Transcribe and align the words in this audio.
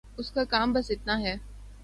اس 0.17 0.31
کا 0.31 0.43
کام 0.43 0.73
بس 0.73 0.91
اتنا 0.91 1.19
ہے۔ 1.21 1.35